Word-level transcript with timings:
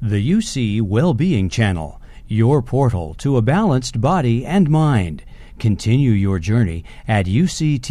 The 0.00 0.30
UC 0.30 0.80
Wellbeing 0.80 1.48
Channel, 1.48 2.00
your 2.28 2.62
portal 2.62 3.14
to 3.14 3.36
a 3.36 3.42
balanced 3.42 4.00
body 4.00 4.46
and 4.46 4.70
mind. 4.70 5.24
Continue 5.58 6.12
your 6.12 6.38
journey 6.38 6.84
at 7.08 7.26
uctv.tv 7.26 7.82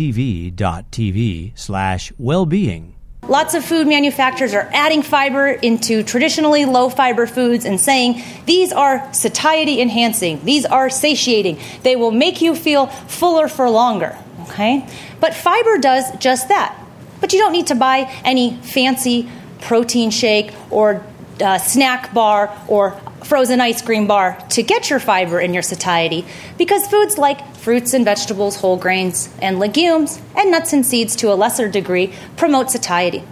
slash 1.54 2.14
wellbeing. 2.18 2.96
Lots 3.24 3.56
of 3.56 3.66
food 3.66 3.88
manufacturers 3.88 4.54
are 4.54 4.70
adding 4.72 5.02
fiber 5.02 5.48
into 5.48 6.02
traditionally 6.02 6.64
low 6.64 6.88
fiber 6.88 7.28
foods 7.28 7.66
and 7.66 7.78
saying 7.78 8.24
these 8.46 8.71
are 8.71 9.14
satiety 9.14 9.82
enhancing, 9.82 10.39
these 10.46 10.66
are 10.66 10.89
satiating, 10.89 11.60
they 11.84 11.98
will 11.98 12.12
make 12.12 12.39
you 12.39 12.55
feel 12.55 12.88
fuller 12.88 13.50
for 13.50 13.70
longer. 13.70 14.18
Okay? 14.44 14.88
But 15.20 15.34
fiber 15.34 15.78
does 15.78 16.10
just 16.20 16.48
that. 16.48 16.74
But 17.20 17.34
you 17.34 17.39
don't 17.39 17.52
need 17.52 17.68
to 17.68 17.76
buy 17.76 18.10
any 18.24 18.55
fancy 18.55 19.30
protein 19.60 20.10
shake 20.10 20.54
or 20.70 21.04
uh, 21.42 21.58
snack 21.58 22.14
bar 22.14 22.56
or 22.68 22.91
frozen 23.23 23.59
ice 23.59 23.82
cream 23.82 24.08
bar 24.08 24.38
to 24.50 24.64
get 24.64 24.90
your 24.90 25.00
fiber 25.00 25.40
and 25.40 25.54
your 25.54 25.64
satiety 25.64 26.26
because 26.58 26.88
foods 26.88 27.18
like 27.18 27.55
fruits 27.55 27.94
and 27.94 28.05
vegetables, 28.05 28.58
whole 28.58 28.78
grains, 28.78 29.30
and 29.42 29.59
legumes, 29.59 30.22
and 30.36 30.52
nuts 30.52 30.73
and 30.73 30.86
seeds 30.86 31.16
to 31.18 31.31
a 31.31 31.36
lesser 31.36 31.68
degree 31.68 32.14
promote 32.38 32.72
satiety. 32.72 33.23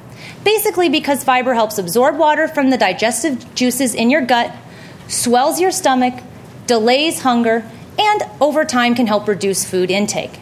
Basically, 0.43 0.89
because 0.89 1.23
fiber 1.23 1.53
helps 1.53 1.77
absorb 1.77 2.17
water 2.17 2.47
from 2.47 2.69
the 2.69 2.77
digestive 2.77 3.55
juices 3.55 3.95
in 3.95 4.09
your 4.09 4.21
gut, 4.21 4.53
swells 5.07 5.59
your 5.59 5.71
stomach, 5.71 6.21
delays 6.67 7.21
hunger, 7.21 7.63
and 7.97 8.23
over 8.41 8.65
time 8.65 8.95
can 8.95 9.07
help 9.07 9.27
reduce 9.27 9.63
food 9.63 9.89
intake. 9.89 10.39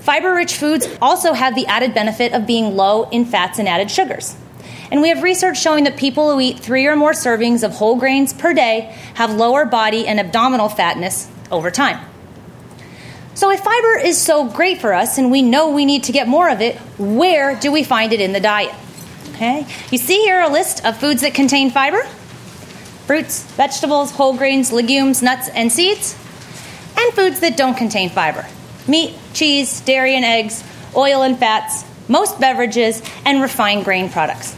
Fiber 0.00 0.34
rich 0.34 0.54
foods 0.54 0.88
also 1.02 1.32
have 1.32 1.54
the 1.54 1.66
added 1.66 1.92
benefit 1.92 2.32
of 2.32 2.46
being 2.46 2.76
low 2.76 3.08
in 3.10 3.24
fats 3.24 3.58
and 3.58 3.68
added 3.68 3.90
sugars. 3.90 4.36
And 4.90 5.02
we 5.02 5.08
have 5.08 5.22
research 5.22 5.60
showing 5.60 5.84
that 5.84 5.96
people 5.96 6.32
who 6.32 6.40
eat 6.40 6.58
three 6.58 6.86
or 6.86 6.96
more 6.96 7.12
servings 7.12 7.62
of 7.62 7.72
whole 7.72 7.96
grains 7.96 8.32
per 8.32 8.54
day 8.54 8.96
have 9.14 9.34
lower 9.34 9.64
body 9.64 10.06
and 10.06 10.20
abdominal 10.20 10.68
fatness 10.68 11.28
over 11.50 11.70
time. 11.70 12.04
So, 13.34 13.50
if 13.50 13.60
fiber 13.60 13.98
is 13.98 14.18
so 14.18 14.48
great 14.48 14.80
for 14.80 14.94
us 14.94 15.18
and 15.18 15.30
we 15.30 15.42
know 15.42 15.70
we 15.70 15.84
need 15.84 16.04
to 16.04 16.12
get 16.12 16.26
more 16.26 16.48
of 16.48 16.62
it, 16.62 16.76
where 16.98 17.54
do 17.54 17.70
we 17.70 17.84
find 17.84 18.12
it 18.14 18.20
in 18.20 18.32
the 18.32 18.40
diet? 18.40 18.74
Okay, 19.34 19.66
you 19.90 19.98
see 19.98 20.22
here 20.22 20.40
a 20.40 20.48
list 20.48 20.84
of 20.86 20.96
foods 20.96 21.20
that 21.20 21.34
contain 21.34 21.70
fiber 21.70 22.02
fruits, 23.06 23.44
vegetables, 23.52 24.10
whole 24.10 24.36
grains, 24.36 24.72
legumes, 24.72 25.22
nuts, 25.22 25.48
and 25.50 25.70
seeds, 25.70 26.14
and 26.96 27.14
foods 27.14 27.40
that 27.40 27.56
don't 27.56 27.76
contain 27.76 28.08
fiber 28.08 28.46
meat, 28.88 29.14
cheese, 29.34 29.80
dairy 29.80 30.14
and 30.14 30.24
eggs, 30.24 30.64
oil 30.96 31.22
and 31.22 31.38
fats, 31.38 31.84
most 32.08 32.40
beverages, 32.40 33.02
and 33.24 33.42
refined 33.42 33.84
grain 33.84 34.08
products. 34.08 34.56